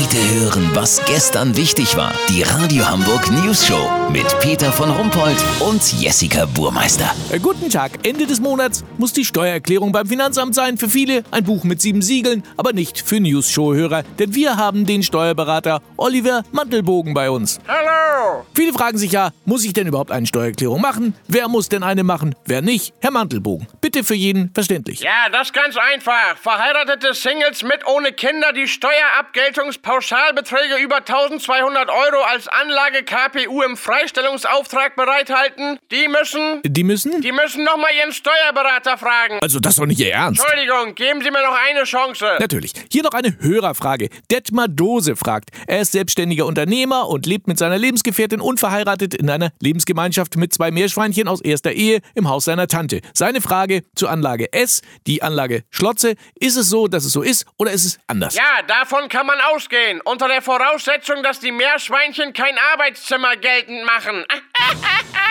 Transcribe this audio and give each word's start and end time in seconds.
Heute 0.00 0.16
hören, 0.40 0.70
was 0.74 1.04
gestern 1.06 1.56
wichtig 1.56 1.96
war. 1.96 2.12
Die 2.28 2.42
Radio 2.42 2.88
Hamburg 2.88 3.32
News 3.32 3.66
Show 3.66 3.90
mit 4.12 4.26
Peter 4.38 4.70
von 4.70 4.90
Rumpold 4.90 5.36
und 5.58 6.00
Jessica 6.00 6.46
Burmeister. 6.46 7.10
Äh, 7.32 7.40
guten 7.40 7.68
Tag. 7.68 8.06
Ende 8.06 8.24
des 8.24 8.40
Monats 8.40 8.84
muss 8.96 9.12
die 9.12 9.24
Steuererklärung 9.24 9.90
beim 9.90 10.06
Finanzamt 10.06 10.54
sein. 10.54 10.78
Für 10.78 10.88
viele 10.88 11.24
ein 11.32 11.42
Buch 11.42 11.64
mit 11.64 11.82
sieben 11.82 12.00
Siegeln, 12.00 12.44
aber 12.56 12.72
nicht 12.72 13.00
für 13.00 13.18
News 13.18 13.50
Show-Hörer, 13.50 14.04
denn 14.20 14.36
wir 14.36 14.56
haben 14.56 14.86
den 14.86 15.02
Steuerberater 15.02 15.82
Oliver 15.96 16.44
Mantelbogen 16.52 17.12
bei 17.12 17.28
uns. 17.28 17.58
Hallo! 17.66 18.44
Viele 18.68 18.80
fragen 18.80 18.98
sich 18.98 19.12
ja, 19.12 19.30
muss 19.46 19.64
ich 19.64 19.72
denn 19.72 19.86
überhaupt 19.86 20.10
eine 20.10 20.26
Steuererklärung 20.26 20.78
machen? 20.78 21.14
Wer 21.26 21.48
muss 21.48 21.70
denn 21.70 21.82
eine 21.82 22.04
machen? 22.04 22.34
Wer 22.44 22.60
nicht? 22.60 22.92
Herr 23.00 23.10
Mantelbogen, 23.10 23.66
bitte 23.80 24.04
für 24.04 24.14
jeden 24.14 24.52
verständlich. 24.52 25.00
Ja, 25.00 25.30
das 25.32 25.48
ist 25.48 25.54
ganz 25.54 25.78
einfach. 25.78 26.36
Verheiratete 26.36 27.14
Singles 27.14 27.62
mit 27.62 27.86
ohne 27.86 28.12
Kinder, 28.12 28.52
die 28.52 28.68
Steuerabgeltungspauschalbeträge 28.68 30.76
über 30.84 30.96
1200 30.96 31.88
Euro 31.88 32.22
als 32.30 32.46
Anlage 32.48 33.04
KPU 33.04 33.62
im 33.62 33.78
Freistellungsauftrag 33.78 34.96
bereithalten, 34.96 35.78
die 35.90 36.06
müssen... 36.08 36.60
Die 36.62 36.84
müssen? 36.84 37.22
Die 37.22 37.32
müssen 37.32 37.64
nochmal 37.64 37.92
ihren 37.98 38.12
Steuerberater 38.12 38.98
fragen. 38.98 39.38
Also 39.40 39.60
das 39.60 39.72
ist 39.72 39.78
doch 39.78 39.86
nicht 39.86 40.00
Ihr 40.00 40.12
Ernst. 40.12 40.42
Entschuldigung, 40.42 40.94
geben 40.94 41.22
Sie 41.22 41.30
mir 41.30 41.42
noch 41.42 41.56
eine 41.70 41.84
Chance. 41.84 42.36
Natürlich. 42.38 42.74
Hier 42.92 43.02
noch 43.02 43.14
eine 43.14 43.34
Hörerfrage. 43.40 44.10
Detmar 44.30 44.68
Dose 44.68 45.16
fragt. 45.16 45.52
Er 45.66 45.80
ist 45.80 45.92
selbstständiger 45.92 46.44
Unternehmer 46.44 47.08
und 47.08 47.24
lebt 47.24 47.48
mit 47.48 47.56
seiner 47.56 47.78
Lebensgefährtin 47.78 48.42
unverheiratet 48.58 49.14
in 49.14 49.30
einer 49.30 49.52
Lebensgemeinschaft 49.60 50.36
mit 50.36 50.52
zwei 50.52 50.72
Meerschweinchen 50.72 51.28
aus 51.28 51.40
erster 51.40 51.72
Ehe 51.72 52.00
im 52.14 52.28
Haus 52.28 52.46
seiner 52.46 52.66
Tante. 52.66 53.00
Seine 53.14 53.40
Frage 53.40 53.84
zur 53.94 54.10
Anlage 54.10 54.52
S, 54.52 54.82
die 55.06 55.22
Anlage 55.22 55.62
Schlotze. 55.70 56.14
Ist 56.34 56.56
es 56.56 56.68
so, 56.68 56.88
dass 56.88 57.04
es 57.04 57.12
so 57.12 57.22
ist 57.22 57.46
oder 57.56 57.70
ist 57.70 57.84
es 57.84 57.98
anders? 58.08 58.34
Ja, 58.34 58.62
davon 58.66 59.08
kann 59.08 59.26
man 59.26 59.38
ausgehen. 59.54 60.00
Unter 60.00 60.26
der 60.26 60.42
Voraussetzung, 60.42 61.22
dass 61.22 61.38
die 61.38 61.52
Meerschweinchen 61.52 62.32
kein 62.32 62.56
Arbeitszimmer 62.72 63.36
geltend 63.36 63.84
machen. 63.84 64.24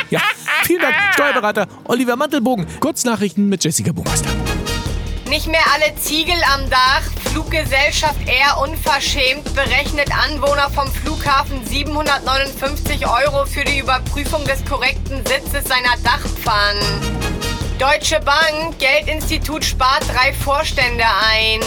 Ja, 0.10 0.22
vielen 0.64 0.80
Dank, 0.80 0.96
Steuerberater 1.12 1.68
Oliver 1.84 2.16
Mantelbogen. 2.16 2.66
Kurznachrichten 2.80 3.50
mit 3.50 3.62
Jessica 3.62 3.92
Burmeister. 3.92 4.30
Nicht 5.28 5.48
mehr 5.48 5.66
alle 5.74 5.94
Ziegel 5.98 6.38
am 6.54 6.70
Dach. 6.70 7.02
Fluggesellschaft 7.38 8.28
Air 8.28 8.58
unverschämt 8.64 9.54
berechnet 9.54 10.10
Anwohner 10.12 10.72
vom 10.72 10.92
Flughafen 10.92 11.64
759 11.64 13.06
Euro 13.08 13.46
für 13.46 13.64
die 13.64 13.78
Überprüfung 13.78 14.44
des 14.46 14.66
korrekten 14.66 15.24
Sitzes 15.24 15.66
seiner 15.66 15.96
Dachpfannen. 16.04 16.82
Deutsche 17.78 18.20
Bank, 18.22 18.80
Geldinstitut 18.80 19.64
spart 19.64 20.04
drei 20.12 20.34
Vorstände 20.34 21.04
ein. 21.04 21.62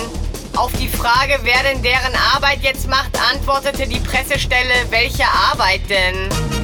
Auf 0.57 0.73
die 0.73 0.89
Frage, 0.89 1.39
wer 1.45 1.63
denn 1.63 1.81
deren 1.85 2.17
Arbeit 2.35 2.63
jetzt 2.63 2.89
macht, 2.89 3.13
antwortete 3.33 3.87
die 3.87 4.01
Pressestelle, 4.01 4.75
welche 4.91 5.29
Arbeit 5.53 5.83
denn? 5.89 6.60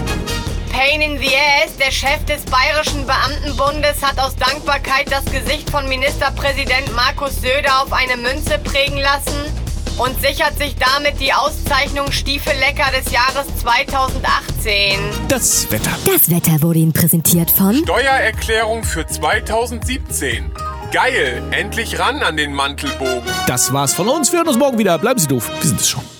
Pain 0.96 1.12
in 1.12 1.18
the 1.18 1.28
Ass, 1.36 1.76
der 1.76 1.90
Chef 1.90 2.24
des 2.24 2.42
Bayerischen 2.46 3.06
Beamtenbundes, 3.06 4.02
hat 4.02 4.18
aus 4.18 4.34
Dankbarkeit 4.36 5.10
das 5.10 5.24
Gesicht 5.26 5.68
von 5.68 5.86
Ministerpräsident 5.88 6.94
Markus 6.94 7.36
Söder 7.42 7.82
auf 7.82 7.92
eine 7.92 8.16
Münze 8.16 8.58
prägen 8.58 8.96
lassen 8.96 9.36
und 9.98 10.18
sichert 10.22 10.56
sich 10.56 10.74
damit 10.76 11.20
die 11.20 11.34
Auszeichnung 11.34 12.10
Stiefelecker 12.10 12.90
des 12.98 13.12
Jahres 13.12 13.46
2018. 13.60 14.98
Das 15.28 15.70
Wetter. 15.70 15.90
Das 16.06 16.30
Wetter 16.30 16.62
wurde 16.62 16.78
Ihnen 16.78 16.94
präsentiert 16.94 17.50
von 17.50 17.74
Steuererklärung 17.74 18.82
für 18.82 19.06
2017. 19.06 20.50
Geil, 20.92 21.42
endlich 21.50 21.98
ran 21.98 22.22
an 22.22 22.38
den 22.38 22.54
Mantelbogen. 22.54 23.30
Das 23.46 23.70
war's 23.72 23.92
von 23.92 24.08
uns. 24.08 24.32
Wir 24.32 24.38
hören 24.38 24.48
uns 24.48 24.56
morgen 24.56 24.78
wieder. 24.78 24.96
Bleiben 24.96 25.18
Sie 25.18 25.28
doof. 25.28 25.50
Wir 25.60 25.68
sind 25.68 25.80
es 25.80 25.90
schon. 25.90 26.15